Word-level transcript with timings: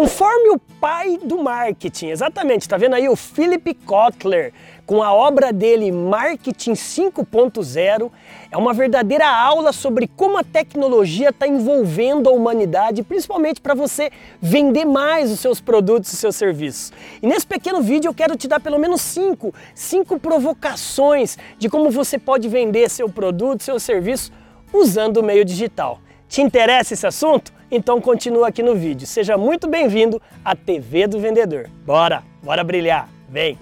Conforme 0.00 0.48
o 0.48 0.58
pai 0.58 1.18
do 1.22 1.42
marketing, 1.42 2.06
exatamente, 2.06 2.62
está 2.62 2.78
vendo 2.78 2.94
aí 2.94 3.06
o 3.06 3.14
Philip 3.14 3.74
Kotler 3.84 4.50
com 4.86 5.02
a 5.02 5.12
obra 5.12 5.52
dele 5.52 5.92
Marketing 5.92 6.72
5.0, 6.72 8.10
é 8.50 8.56
uma 8.56 8.72
verdadeira 8.72 9.28
aula 9.28 9.74
sobre 9.74 10.08
como 10.08 10.38
a 10.38 10.42
tecnologia 10.42 11.28
está 11.28 11.46
envolvendo 11.46 12.30
a 12.30 12.32
humanidade, 12.32 13.02
principalmente 13.02 13.60
para 13.60 13.74
você 13.74 14.10
vender 14.40 14.86
mais 14.86 15.30
os 15.30 15.38
seus 15.38 15.60
produtos 15.60 16.10
e 16.14 16.16
seus 16.16 16.34
serviços. 16.34 16.94
E 17.20 17.26
nesse 17.26 17.46
pequeno 17.46 17.82
vídeo 17.82 18.08
eu 18.08 18.14
quero 18.14 18.38
te 18.38 18.48
dar 18.48 18.58
pelo 18.58 18.78
menos 18.78 19.02
cinco, 19.02 19.52
cinco 19.74 20.18
provocações 20.18 21.36
de 21.58 21.68
como 21.68 21.90
você 21.90 22.18
pode 22.18 22.48
vender 22.48 22.88
seu 22.88 23.10
produto, 23.10 23.62
seu 23.62 23.78
serviço 23.78 24.32
usando 24.72 25.18
o 25.18 25.22
meio 25.22 25.44
digital. 25.44 26.00
Te 26.26 26.40
interessa 26.40 26.94
esse 26.94 27.06
assunto? 27.06 27.59
Então 27.70 28.00
continua 28.00 28.48
aqui 28.48 28.62
no 28.62 28.74
vídeo. 28.74 29.06
Seja 29.06 29.38
muito 29.38 29.68
bem-vindo 29.68 30.20
à 30.44 30.56
TV 30.56 31.06
do 31.06 31.20
Vendedor. 31.20 31.70
Bora, 31.86 32.24
bora 32.42 32.64
brilhar. 32.64 33.08
Vem! 33.28 33.56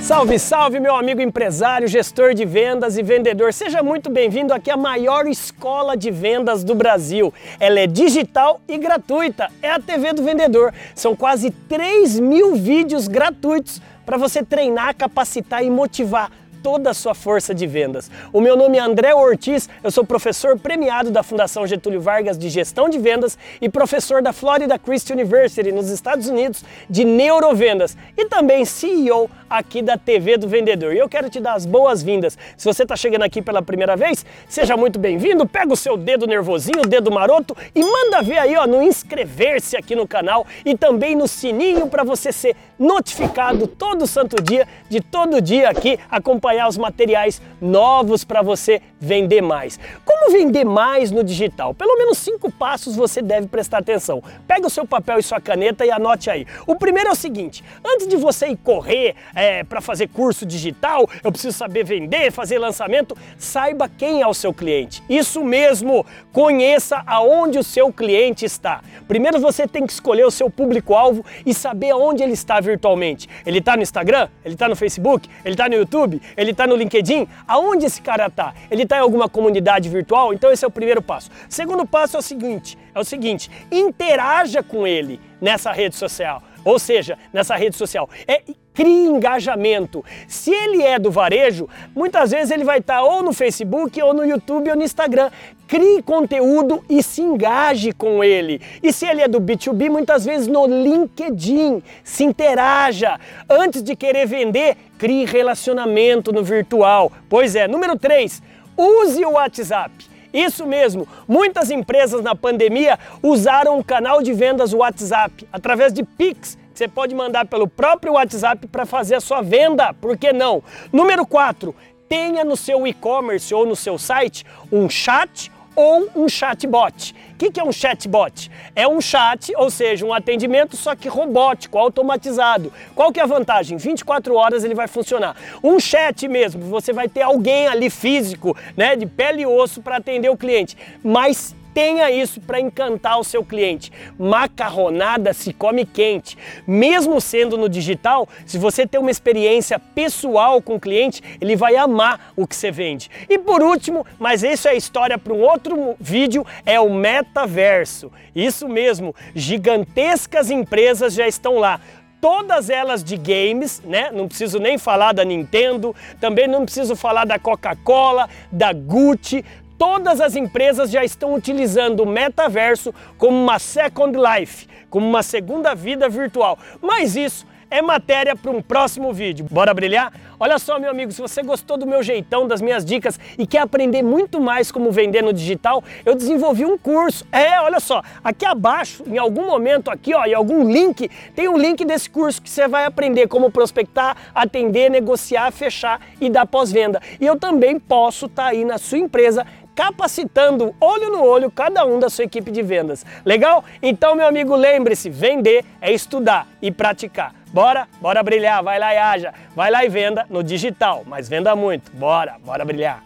Salve, 0.00 0.38
salve, 0.38 0.78
meu 0.78 0.94
amigo 0.94 1.20
empresário, 1.20 1.88
gestor 1.88 2.32
de 2.32 2.44
vendas 2.44 2.96
e 2.96 3.02
vendedor. 3.02 3.52
Seja 3.52 3.82
muito 3.82 4.08
bem-vindo 4.08 4.54
aqui 4.54 4.70
à 4.70 4.76
maior 4.76 5.26
escola 5.26 5.96
de 5.96 6.12
vendas 6.12 6.62
do 6.62 6.76
Brasil. 6.76 7.34
Ela 7.58 7.80
é 7.80 7.88
digital 7.88 8.60
e 8.68 8.78
gratuita. 8.78 9.50
É 9.60 9.68
a 9.68 9.80
TV 9.80 10.12
do 10.12 10.22
Vendedor. 10.22 10.72
São 10.94 11.16
quase 11.16 11.50
3 11.50 12.20
mil 12.20 12.54
vídeos 12.54 13.08
gratuitos 13.08 13.82
para 14.06 14.16
você 14.16 14.44
treinar, 14.44 14.94
capacitar 14.94 15.64
e 15.64 15.68
motivar 15.68 16.30
toda 16.66 16.90
a 16.90 16.94
sua 16.94 17.14
força 17.14 17.54
de 17.54 17.64
vendas. 17.64 18.10
O 18.32 18.40
meu 18.40 18.56
nome 18.56 18.76
é 18.76 18.80
André 18.80 19.14
Ortiz, 19.14 19.68
eu 19.84 19.90
sou 19.92 20.04
professor 20.04 20.58
premiado 20.58 21.12
da 21.12 21.22
Fundação 21.22 21.64
Getúlio 21.64 22.00
Vargas 22.00 22.36
de 22.36 22.48
Gestão 22.48 22.88
de 22.88 22.98
Vendas 22.98 23.38
e 23.60 23.68
professor 23.68 24.20
da 24.20 24.32
Florida 24.32 24.76
Christian 24.76 25.14
University 25.14 25.70
nos 25.70 25.88
Estados 25.88 26.26
Unidos 26.26 26.64
de 26.90 27.04
Neurovendas 27.04 27.96
e 28.16 28.24
também 28.24 28.64
CEO 28.64 29.30
aqui 29.48 29.80
da 29.80 29.96
TV 29.96 30.36
do 30.36 30.48
Vendedor. 30.48 30.92
E 30.92 30.98
eu 30.98 31.08
quero 31.08 31.30
te 31.30 31.38
dar 31.38 31.54
as 31.54 31.64
boas-vindas. 31.64 32.36
Se 32.56 32.64
você 32.64 32.82
está 32.82 32.96
chegando 32.96 33.22
aqui 33.22 33.40
pela 33.40 33.62
primeira 33.62 33.94
vez, 33.94 34.26
seja 34.48 34.76
muito 34.76 34.98
bem-vindo. 34.98 35.46
Pega 35.46 35.72
o 35.72 35.76
seu 35.76 35.96
dedo 35.96 36.26
nervosinho, 36.26 36.80
o 36.80 36.88
dedo 36.88 37.12
maroto 37.12 37.56
e 37.76 37.80
manda 37.80 38.22
ver 38.22 38.38
aí 38.38 38.56
ó, 38.56 38.66
no 38.66 38.82
inscrever-se 38.82 39.76
aqui 39.76 39.94
no 39.94 40.08
canal 40.08 40.44
e 40.64 40.76
também 40.76 41.14
no 41.14 41.28
sininho 41.28 41.86
para 41.86 42.02
você 42.02 42.32
ser 42.32 42.56
notificado 42.76 43.68
todo 43.68 44.04
santo 44.04 44.42
dia 44.42 44.66
de 44.88 45.00
todo 45.00 45.40
dia 45.40 45.70
aqui 45.70 45.96
acompanhar 46.10 46.55
os 46.64 46.78
materiais 46.78 47.42
novos 47.60 48.24
para 48.24 48.42
você 48.42 48.80
vender 49.00 49.40
mais. 49.40 49.78
Como 50.04 50.32
vender 50.32 50.64
mais 50.64 51.10
no 51.10 51.24
digital? 51.24 51.74
Pelo 51.74 51.96
menos 51.98 52.18
cinco 52.18 52.50
passos 52.50 52.96
você 52.96 53.20
deve 53.20 53.46
prestar 53.48 53.78
atenção. 53.78 54.22
Pega 54.46 54.66
o 54.66 54.70
seu 54.70 54.86
papel 54.86 55.18
e 55.18 55.22
sua 55.22 55.40
caneta 55.40 55.84
e 55.84 55.90
anote 55.90 56.30
aí. 56.30 56.46
O 56.66 56.76
primeiro 56.76 57.08
é 57.08 57.12
o 57.12 57.16
seguinte: 57.16 57.64
antes 57.84 58.06
de 58.06 58.16
você 58.16 58.48
ir 58.48 58.56
correr 58.56 59.16
é, 59.34 59.64
para 59.64 59.80
fazer 59.80 60.08
curso 60.08 60.46
digital, 60.46 61.08
eu 61.22 61.30
preciso 61.32 61.56
saber 61.56 61.84
vender, 61.84 62.30
fazer 62.30 62.58
lançamento, 62.58 63.16
saiba 63.38 63.88
quem 63.88 64.22
é 64.22 64.26
o 64.26 64.34
seu 64.34 64.52
cliente. 64.52 65.02
Isso 65.08 65.44
mesmo, 65.44 66.04
conheça 66.32 67.02
aonde 67.06 67.58
o 67.58 67.62
seu 67.62 67.92
cliente 67.92 68.44
está. 68.44 68.82
Primeiro 69.08 69.38
você 69.38 69.66
tem 69.66 69.86
que 69.86 69.92
escolher 69.92 70.24
o 70.24 70.30
seu 70.30 70.50
público-alvo 70.50 71.24
e 71.44 71.54
saber 71.54 71.90
aonde 71.90 72.22
ele 72.22 72.32
está 72.32 72.60
virtualmente. 72.60 73.28
Ele 73.44 73.58
está 73.58 73.76
no 73.76 73.82
Instagram? 73.82 74.28
Ele 74.44 74.54
está 74.54 74.68
no 74.68 74.76
Facebook? 74.76 75.28
Ele 75.44 75.54
está 75.54 75.68
no 75.68 75.74
YouTube? 75.74 76.20
Ele 76.36 76.45
ele 76.46 76.52
está 76.52 76.66
no 76.66 76.76
LinkedIn? 76.76 77.28
Aonde 77.46 77.86
esse 77.86 78.00
cara 78.00 78.26
está? 78.26 78.54
Ele 78.70 78.84
está 78.84 78.96
em 78.96 79.00
alguma 79.00 79.28
comunidade 79.28 79.88
virtual? 79.88 80.32
Então 80.32 80.50
esse 80.50 80.64
é 80.64 80.68
o 80.68 80.70
primeiro 80.70 81.02
passo. 81.02 81.30
Segundo 81.48 81.86
passo 81.86 82.16
é 82.16 82.20
o 82.20 82.22
seguinte, 82.22 82.78
é 82.94 82.98
o 82.98 83.04
seguinte, 83.04 83.50
interaja 83.70 84.62
com 84.62 84.86
ele 84.86 85.20
nessa 85.40 85.72
rede 85.72 85.96
social. 85.96 86.42
Ou 86.64 86.78
seja, 86.78 87.16
nessa 87.32 87.54
rede 87.54 87.76
social. 87.76 88.10
É, 88.26 88.42
crie 88.76 89.06
engajamento. 89.06 90.04
Se 90.28 90.52
ele 90.52 90.82
é 90.82 90.98
do 90.98 91.10
varejo, 91.10 91.66
muitas 91.94 92.30
vezes 92.30 92.50
ele 92.50 92.62
vai 92.62 92.78
estar 92.78 93.02
ou 93.02 93.22
no 93.22 93.32
Facebook, 93.32 94.00
ou 94.02 94.12
no 94.12 94.22
YouTube, 94.22 94.68
ou 94.68 94.76
no 94.76 94.84
Instagram. 94.84 95.30
Crie 95.66 96.02
conteúdo 96.02 96.84
e 96.88 97.02
se 97.02 97.22
engaje 97.22 97.90
com 97.90 98.22
ele. 98.22 98.60
E 98.82 98.92
se 98.92 99.06
ele 99.06 99.22
é 99.22 99.26
do 99.26 99.40
B2B, 99.40 99.88
muitas 99.88 100.26
vezes 100.26 100.46
no 100.46 100.66
LinkedIn. 100.66 101.82
Se 102.04 102.22
interaja. 102.22 103.18
Antes 103.48 103.82
de 103.82 103.96
querer 103.96 104.26
vender, 104.26 104.76
crie 104.98 105.24
relacionamento 105.24 106.30
no 106.30 106.44
virtual. 106.44 107.10
Pois 107.30 107.56
é, 107.56 107.66
número 107.66 107.98
3, 107.98 108.42
use 108.76 109.24
o 109.24 109.32
WhatsApp. 109.32 109.90
Isso 110.32 110.66
mesmo, 110.66 111.08
muitas 111.26 111.70
empresas 111.70 112.22
na 112.22 112.34
pandemia 112.34 112.98
usaram 113.22 113.78
o 113.78 113.84
canal 113.84 114.20
de 114.20 114.34
vendas 114.34 114.74
WhatsApp 114.74 115.48
através 115.50 115.94
de 115.94 116.04
Pix. 116.04 116.58
Você 116.76 116.86
pode 116.86 117.14
mandar 117.14 117.46
pelo 117.46 117.66
próprio 117.66 118.12
WhatsApp 118.12 118.66
para 118.66 118.84
fazer 118.84 119.14
a 119.14 119.20
sua 119.20 119.40
venda, 119.40 119.94
por 119.94 120.14
que 120.14 120.30
não? 120.30 120.62
Número 120.92 121.26
4, 121.26 121.74
tenha 122.06 122.44
no 122.44 122.54
seu 122.54 122.86
e-commerce 122.86 123.54
ou 123.54 123.64
no 123.64 123.74
seu 123.74 123.96
site 123.96 124.44
um 124.70 124.86
chat 124.86 125.50
ou 125.74 126.06
um 126.14 126.28
chatbot. 126.28 127.14
O 127.32 127.36
que, 127.36 127.50
que 127.50 127.58
é 127.58 127.64
um 127.64 127.72
chatbot? 127.72 128.50
É 128.74 128.86
um 128.86 129.00
chat, 129.00 129.54
ou 129.56 129.70
seja, 129.70 130.04
um 130.04 130.12
atendimento 130.12 130.76
só 130.76 130.94
que 130.94 131.08
robótico, 131.08 131.78
automatizado. 131.78 132.70
Qual 132.94 133.10
que 133.10 133.20
é 133.20 133.22
a 133.22 133.26
vantagem? 133.26 133.78
24 133.78 134.34
horas 134.34 134.62
ele 134.62 134.74
vai 134.74 134.86
funcionar. 134.86 135.34
Um 135.64 135.80
chat 135.80 136.28
mesmo, 136.28 136.60
você 136.60 136.92
vai 136.92 137.08
ter 137.08 137.22
alguém 137.22 137.68
ali 137.68 137.88
físico, 137.88 138.54
né, 138.76 138.96
de 138.96 139.06
pele 139.06 139.40
e 139.42 139.46
osso 139.46 139.80
para 139.80 139.96
atender 139.96 140.28
o 140.28 140.36
cliente. 140.36 140.76
Mas 141.02 141.56
tenha 141.76 142.10
isso 142.10 142.40
para 142.40 142.58
encantar 142.58 143.20
o 143.20 143.22
seu 143.22 143.44
cliente. 143.44 143.92
Macarronada 144.18 145.34
se 145.34 145.52
come 145.52 145.84
quente. 145.84 146.38
Mesmo 146.66 147.20
sendo 147.20 147.58
no 147.58 147.68
digital, 147.68 148.26
se 148.46 148.56
você 148.56 148.86
tem 148.86 148.98
uma 148.98 149.10
experiência 149.10 149.78
pessoal 149.78 150.62
com 150.62 150.76
o 150.76 150.80
cliente, 150.80 151.22
ele 151.38 151.54
vai 151.54 151.76
amar 151.76 152.32
o 152.34 152.46
que 152.46 152.56
você 152.56 152.70
vende. 152.70 153.10
E 153.28 153.38
por 153.38 153.62
último, 153.62 154.06
mas 154.18 154.42
isso 154.42 154.66
é 154.66 154.74
história 154.74 155.18
para 155.18 155.34
um 155.34 155.42
outro 155.42 155.94
vídeo, 156.00 156.46
é 156.64 156.80
o 156.80 156.88
metaverso. 156.88 158.10
Isso 158.34 158.66
mesmo, 158.66 159.14
gigantescas 159.34 160.50
empresas 160.50 161.12
já 161.12 161.28
estão 161.28 161.58
lá 161.58 161.78
todas 162.18 162.70
elas 162.70 163.04
de 163.04 163.18
games, 163.18 163.82
né? 163.84 164.10
Não 164.10 164.26
preciso 164.26 164.58
nem 164.58 164.78
falar 164.78 165.12
da 165.12 165.24
Nintendo, 165.24 165.94
também 166.18 166.48
não 166.48 166.64
preciso 166.64 166.96
falar 166.96 167.26
da 167.26 167.38
Coca-Cola, 167.38 168.28
da 168.50 168.72
Gucci, 168.72 169.44
todas 169.78 170.20
as 170.20 170.36
empresas 170.36 170.90
já 170.90 171.04
estão 171.04 171.34
utilizando 171.34 172.00
o 172.00 172.06
metaverso 172.06 172.94
como 173.18 173.36
uma 173.36 173.58
second 173.58 174.16
life, 174.16 174.66
como 174.90 175.06
uma 175.06 175.22
segunda 175.22 175.74
vida 175.74 176.08
virtual. 176.08 176.58
Mas 176.80 177.16
isso 177.16 177.46
é 177.70 177.82
matéria 177.82 178.36
para 178.36 178.50
um 178.50 178.62
próximo 178.62 179.12
vídeo. 179.12 179.46
Bora 179.50 179.74
brilhar? 179.74 180.12
Olha 180.38 180.58
só, 180.58 180.78
meu 180.78 180.90
amigo, 180.90 181.10
se 181.12 181.20
você 181.20 181.42
gostou 181.42 181.78
do 181.78 181.86
meu 181.86 182.02
jeitão, 182.02 182.46
das 182.46 182.60
minhas 182.60 182.84
dicas 182.84 183.18
e 183.38 183.46
quer 183.46 183.60
aprender 183.60 184.02
muito 184.02 184.38
mais 184.38 184.70
como 184.70 184.90
vender 184.92 185.22
no 185.22 185.32
digital, 185.32 185.82
eu 186.04 186.14
desenvolvi 186.14 186.64
um 186.64 186.76
curso. 186.76 187.24
É, 187.32 187.58
olha 187.60 187.80
só, 187.80 188.02
aqui 188.22 188.44
abaixo, 188.44 189.02
em 189.06 189.16
algum 189.16 189.46
momento 189.46 189.90
aqui, 189.90 190.14
ó, 190.14 190.24
em 190.26 190.34
algum 190.34 190.70
link, 190.70 191.10
tem 191.34 191.48
um 191.48 191.56
link 191.56 191.84
desse 191.84 192.10
curso 192.10 192.42
que 192.42 192.50
você 192.50 192.68
vai 192.68 192.84
aprender 192.84 193.28
como 193.28 193.50
prospectar, 193.50 194.16
atender, 194.34 194.90
negociar, 194.90 195.50
fechar 195.50 196.00
e 196.20 196.28
dar 196.28 196.46
pós-venda. 196.46 197.00
E 197.18 197.24
eu 197.24 197.38
também 197.38 197.78
posso 197.78 198.26
estar 198.26 198.44
tá 198.44 198.48
aí 198.50 198.64
na 198.64 198.76
sua 198.76 198.98
empresa 198.98 199.46
capacitando 199.76 200.74
olho 200.80 201.10
no 201.10 201.22
olho 201.22 201.50
cada 201.50 201.84
um 201.84 202.00
da 202.00 202.08
sua 202.08 202.24
equipe 202.24 202.50
de 202.50 202.62
vendas. 202.62 203.04
Legal? 203.24 203.62
Então, 203.82 204.16
meu 204.16 204.26
amigo, 204.26 204.56
lembre-se, 204.56 205.10
vender 205.10 205.64
é 205.80 205.92
estudar 205.92 206.48
e 206.60 206.72
praticar. 206.72 207.34
Bora? 207.52 207.86
Bora 208.00 208.22
brilhar, 208.22 208.62
vai 208.62 208.78
lá 208.78 208.94
e 208.94 208.98
haja. 208.98 209.34
Vai 209.54 209.70
lá 209.70 209.84
e 209.84 209.88
venda 209.88 210.26
no 210.28 210.42
digital, 210.42 211.04
mas 211.06 211.28
venda 211.28 211.54
muito. 211.54 211.92
Bora, 211.92 212.36
bora 212.44 212.64
brilhar. 212.64 213.04